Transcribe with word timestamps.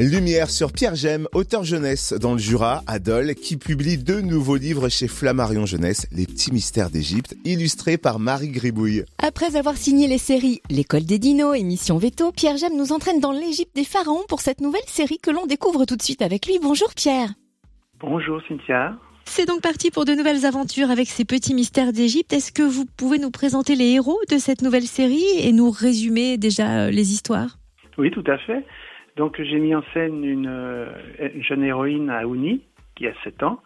Lumière 0.00 0.48
sur 0.48 0.70
Pierre 0.70 0.94
Gemme, 0.94 1.26
auteur 1.34 1.64
jeunesse 1.64 2.12
dans 2.12 2.34
le 2.34 2.38
Jura, 2.38 2.82
à 2.86 3.00
Dole, 3.00 3.34
qui 3.34 3.56
publie 3.56 3.98
deux 3.98 4.20
nouveaux 4.20 4.54
livres 4.54 4.88
chez 4.88 5.08
Flammarion 5.08 5.66
Jeunesse, 5.66 6.06
Les 6.12 6.24
petits 6.24 6.52
mystères 6.52 6.88
d'Égypte, 6.88 7.34
illustrés 7.44 7.98
par 7.98 8.20
Marie 8.20 8.52
Gribouille. 8.52 9.02
Après 9.18 9.56
avoir 9.56 9.76
signé 9.76 10.06
les 10.06 10.18
séries 10.18 10.60
L'école 10.70 11.02
des 11.02 11.18
dinos 11.18 11.58
et 11.58 11.64
Mission 11.64 11.98
Veto, 11.98 12.30
Pierre 12.30 12.58
Gemme 12.58 12.76
nous 12.76 12.92
entraîne 12.92 13.18
dans 13.18 13.32
l'Égypte 13.32 13.74
des 13.74 13.82
pharaons 13.82 14.22
pour 14.28 14.38
cette 14.38 14.60
nouvelle 14.60 14.86
série 14.86 15.18
que 15.18 15.32
l'on 15.32 15.46
découvre 15.46 15.84
tout 15.84 15.96
de 15.96 16.02
suite 16.02 16.22
avec 16.22 16.46
lui. 16.46 16.60
Bonjour 16.62 16.90
Pierre. 16.94 17.30
Bonjour 17.98 18.40
Cynthia. 18.48 18.96
C'est 19.24 19.48
donc 19.48 19.62
parti 19.62 19.90
pour 19.90 20.04
de 20.04 20.12
nouvelles 20.12 20.46
aventures 20.46 20.92
avec 20.92 21.08
ces 21.08 21.24
petits 21.24 21.54
mystères 21.54 21.92
d'Égypte. 21.92 22.32
Est-ce 22.32 22.52
que 22.52 22.62
vous 22.62 22.84
pouvez 22.96 23.18
nous 23.18 23.32
présenter 23.32 23.74
les 23.74 23.94
héros 23.94 24.20
de 24.30 24.38
cette 24.38 24.62
nouvelle 24.62 24.86
série 24.86 25.26
et 25.40 25.50
nous 25.50 25.72
résumer 25.72 26.38
déjà 26.38 26.84
euh, 26.84 26.90
les 26.92 27.12
histoires? 27.12 27.58
Oui, 27.98 28.12
tout 28.12 28.24
à 28.28 28.38
fait. 28.38 28.64
Donc 29.18 29.42
j'ai 29.42 29.58
mis 29.58 29.74
en 29.74 29.82
scène 29.92 30.24
une, 30.24 30.86
jeune 31.40 31.64
héroïne 31.64 32.08
à 32.08 32.24
Ouni, 32.24 32.62
qui 32.94 33.08
a 33.08 33.12
7 33.24 33.42
ans. 33.42 33.60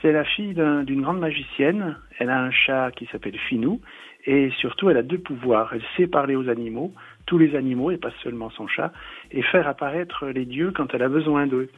C'est 0.00 0.12
la 0.12 0.22
fille 0.22 0.54
d'une 0.54 1.02
grande 1.02 1.18
magicienne. 1.18 1.96
Elle 2.18 2.30
a 2.30 2.40
un 2.40 2.52
chat 2.52 2.92
qui 2.92 3.06
s'appelle 3.06 3.36
Finou. 3.48 3.80
Et 4.26 4.50
surtout, 4.58 4.88
elle 4.88 4.96
a 4.96 5.02
deux 5.02 5.18
pouvoirs. 5.18 5.72
Elle 5.72 5.82
sait 5.96 6.06
parler 6.06 6.36
aux 6.36 6.48
animaux, 6.48 6.92
tous 7.26 7.36
les 7.36 7.56
animaux, 7.56 7.90
et 7.90 7.96
pas 7.96 8.12
seulement 8.22 8.48
son 8.50 8.68
chat, 8.68 8.92
et 9.32 9.42
faire 9.42 9.66
apparaître 9.66 10.26
les 10.28 10.44
dieux 10.44 10.70
quand 10.70 10.94
elle 10.94 11.02
a 11.02 11.08
besoin 11.08 11.48
d'eux. 11.48 11.68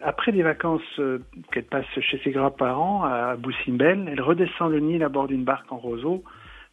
Après 0.00 0.30
des 0.30 0.42
vacances 0.42 0.82
euh, 1.00 1.18
qu'elle 1.50 1.64
passe 1.64 1.86
chez 2.00 2.20
ses 2.22 2.30
grands-parents 2.30 3.04
à 3.04 3.34
Boussimbel, 3.36 4.08
elle 4.10 4.20
redescend 4.20 4.70
le 4.70 4.78
Nil 4.78 5.02
à 5.02 5.08
bord 5.08 5.26
d'une 5.26 5.44
barque 5.44 5.72
en 5.72 5.78
roseau 5.78 6.22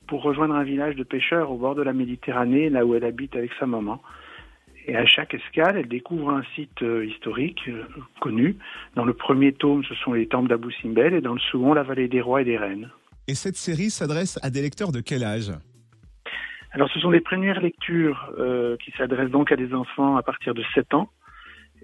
pour 0.08 0.22
rejoindre 0.22 0.56
un 0.56 0.64
village 0.64 0.96
de 0.96 1.04
pêcheurs 1.04 1.50
au 1.50 1.58
bord 1.58 1.74
de 1.74 1.82
la 1.82 1.94
Méditerranée, 1.94 2.70
là 2.70 2.86
où 2.86 2.94
elle 2.96 3.06
habite 3.06 3.36
avec 3.36 3.52
sa 3.60 3.66
maman. 3.66 4.02
Et 4.86 4.96
à 4.96 5.06
chaque 5.06 5.34
escale, 5.34 5.78
elle 5.78 5.88
découvre 5.88 6.32
un 6.32 6.44
site 6.56 6.82
euh, 6.82 7.06
historique 7.06 7.62
euh, 7.70 7.84
connu. 8.20 8.58
Dans 8.96 9.06
le 9.06 9.14
premier 9.14 9.54
tome, 9.54 9.84
ce 9.86 9.96
sont 9.96 10.14
les 10.14 10.28
temples 10.28 10.50
d'Abou 10.50 10.72
Simbel 10.82 11.14
et 11.14 11.22
dans 11.22 11.34
le 11.34 11.40
second, 11.40 11.74
la 11.74 11.84
vallée 11.84 12.10
des 12.10 12.20
rois 12.20 12.42
et 12.42 12.46
des 12.46 12.58
reines. 12.58 12.90
Et 13.28 13.36
cette 13.36 13.56
série 13.56 13.90
s'adresse 13.90 14.38
à 14.44 14.50
des 14.50 14.62
lecteurs 14.62 14.92
de 14.92 15.00
quel 15.00 15.24
âge? 15.24 15.52
Alors, 16.72 16.90
ce 16.90 17.00
sont 17.00 17.12
des 17.12 17.22
premières 17.22 17.62
lectures 17.62 18.34
euh, 18.38 18.76
qui 18.78 18.92
s'adressent 18.98 19.32
donc 19.32 19.52
à 19.52 19.56
des 19.56 19.74
enfants 19.74 20.18
à 20.18 20.24
partir 20.24 20.54
de 20.54 20.64
7 20.74 20.94
ans. 20.96 21.10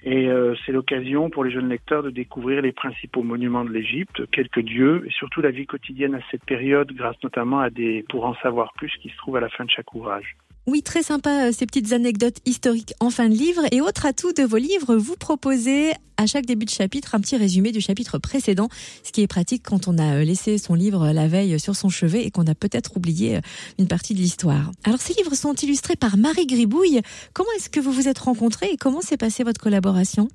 Et 0.02 0.30
c'est 0.66 0.72
l'occasion 0.72 1.30
pour 1.30 1.44
les 1.44 1.52
jeunes 1.52 1.68
lecteurs 1.68 2.04
de 2.04 2.10
découvrir 2.10 2.62
les 2.62 2.72
principaux 2.72 3.22
monuments 3.22 3.66
de 3.66 3.70
l'Égypte, 3.70 4.32
quelques 4.32 4.62
dieux 4.62 5.04
et 5.06 5.12
surtout 5.12 5.42
la 5.42 5.52
vie 5.52 5.66
quotidienne 5.66 6.16
à 6.16 6.22
cette 6.32 6.46
période, 6.46 6.94
grâce 6.94 7.22
notamment 7.22 7.60
à 7.60 7.70
des 7.70 8.06
pour 8.08 8.24
en 8.24 8.34
savoir 8.36 8.72
plus 8.78 8.94
qui 9.02 9.10
se 9.10 9.18
trouvent 9.18 9.36
à 9.36 9.42
la 9.42 9.50
fin 9.50 9.66
de 9.66 9.70
chaque 9.70 9.94
ouvrage. 9.94 10.38
Oui, 10.72 10.84
très 10.84 11.02
sympa 11.02 11.48
euh, 11.48 11.52
ces 11.52 11.66
petites 11.66 11.94
anecdotes 11.94 12.38
historiques 12.46 12.94
en 13.00 13.10
fin 13.10 13.28
de 13.28 13.34
livre. 13.34 13.64
Et 13.72 13.82
autre 13.82 14.06
atout 14.06 14.34
de 14.34 14.44
vos 14.44 14.58
livres, 14.58 14.96
vous 14.98 15.16
proposez 15.16 15.94
à 16.16 16.28
chaque 16.28 16.46
début 16.46 16.66
de 16.66 16.70
chapitre 16.70 17.16
un 17.16 17.20
petit 17.20 17.38
résumé 17.38 17.72
du 17.72 17.82
chapitre 17.82 18.20
précédent, 18.20 18.68
ce 19.04 19.12
qui 19.12 19.24
est 19.24 19.28
pratique 19.28 19.64
quand 19.66 19.88
on 19.88 19.98
a 19.98 20.18
euh, 20.18 20.24
laissé 20.24 20.60
son 20.60 20.76
livre 20.76 21.12
la 21.12 21.28
veille 21.28 21.60
sur 21.60 21.76
son 21.76 21.90
chevet 21.90 22.24
et 22.24 22.30
qu'on 22.30 22.46
a 22.46 22.54
peut-être 22.54 22.98
oublié 22.98 23.38
euh, 23.38 23.42
une 23.80 23.88
partie 23.88 24.14
de 24.14 24.20
l'histoire. 24.20 24.70
Alors 24.84 25.00
ces 25.00 25.16
livres 25.16 25.34
sont 25.34 25.56
illustrés 25.56 25.96
par 25.96 26.18
Marie 26.18 26.46
Gribouille. 26.46 27.02
Comment 27.34 27.50
est-ce 27.56 27.72
que 27.72 27.80
vous 27.80 27.92
vous 27.92 28.08
êtes 28.08 28.20
rencontrés 28.20 28.70
et 28.72 28.78
comment 28.78 29.02
s'est 29.02 29.18
passée 29.18 29.44
votre 29.44 29.60
collaboration? 29.60 30.28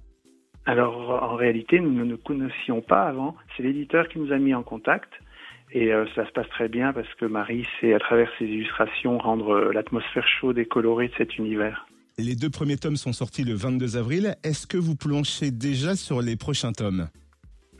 Alors 0.67 1.23
en 1.23 1.37
réalité, 1.37 1.79
nous 1.79 1.93
ne 1.93 2.03
nous 2.03 2.19
connaissions 2.19 2.81
pas 2.81 3.05
avant. 3.05 3.37
C'est 3.57 3.62
l'éditeur 3.62 4.09
qui 4.09 4.19
nous 4.19 4.33
a 4.33 4.39
mis 4.39 4.53
en 4.53 4.65
contact. 4.65 5.12
Et 5.75 5.92
euh, 5.92 6.06
ça 6.14 6.25
se 6.25 6.30
passe 6.30 6.48
très 6.50 6.69
bien 6.69 6.92
parce 6.92 7.12
que 7.14 7.27
Marie 7.27 7.67
sait, 7.80 7.94
à 7.94 7.98
travers 7.98 8.30
ses 8.39 8.44
illustrations, 8.44 9.19
rendre 9.19 9.50
euh, 9.50 9.72
l'atmosphère 9.72 10.27
chaude 10.27 10.56
et 10.56 10.66
colorée 10.66 11.08
de 11.08 11.14
cet 11.19 11.36
univers. 11.36 11.86
Les 12.16 12.36
deux 12.36 12.48
premiers 12.48 12.77
tomes 12.77 12.97
sont 12.97 13.12
sortis 13.12 13.42
le 13.42 13.55
22 13.55 13.97
avril. 13.97 14.36
Est-ce 14.44 14.69
que 14.69 14.77
vous 14.77 14.94
planchez 14.94 15.50
déjà 15.50 15.97
sur 15.97 16.22
les 16.22 16.36
prochains 16.36 16.72
tomes? 16.72 17.08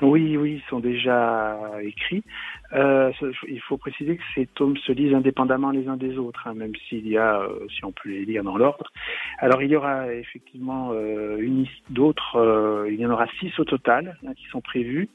Oui, 0.03 0.37
oui, 0.37 0.61
ils 0.63 0.69
sont 0.69 0.81
déjà 0.81 1.57
écrits. 1.83 2.25
Euh, 2.73 3.13
il 3.49 3.61
faut 3.61 3.77
préciser 3.77 4.17
que 4.17 4.23
ces 4.35 4.47
tomes 4.47 4.77
se 4.79 4.91
lisent 4.91 5.15
indépendamment 5.15 5.71
les 5.71 5.87
uns 5.87 5.97
des 5.97 6.19
autres, 6.19 6.47
hein, 6.47 6.55
même 6.55 6.73
s'il 6.89 7.07
y 7.09 7.17
a, 7.17 7.41
euh, 7.41 7.67
si 7.69 7.85
on 7.85 7.93
peut 7.93 8.09
les 8.09 8.25
lire 8.25 8.43
dans 8.43 8.57
l'ordre. 8.57 8.91
Alors 9.39 9.63
il 9.63 9.71
y 9.71 9.77
aura 9.77 10.13
effectivement 10.13 10.91
euh, 10.93 11.39
une 11.39 11.67
d'autres, 11.91 12.37
euh, 12.37 12.91
il 12.91 13.01
y 13.01 13.07
en 13.07 13.11
aura 13.11 13.27
six 13.41 13.59
au 13.59 13.65
total 13.65 14.17
hein, 14.27 14.35
qui 14.35 14.47
sont 14.47 14.61
prévus. 14.61 15.09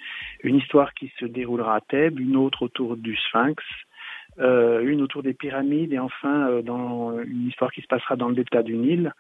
Une 0.44 0.57
histoire 0.57 0.94
qui 0.94 1.12
se 1.19 1.25
déroulera 1.25 1.75
à 1.75 1.81
Thèbes, 1.81 2.19
une 2.19 2.35
autre 2.35 2.63
autour 2.63 2.97
du 2.97 3.16
Sphinx, 3.16 3.63
une 4.38 5.02
autour 5.02 5.22
des 5.22 5.34
pyramides 5.34 5.91
et 5.91 6.00
enfin 6.00 6.62
dans 6.63 7.19
une 7.19 7.47
histoire 7.47 7.72
qui 7.72 7.81
se 7.81 7.88
passera 7.88 8.16
dans 8.16 8.30
le 8.30 8.35
delta 8.35 8.63
du 8.63 8.78
Nil. 8.78 9.12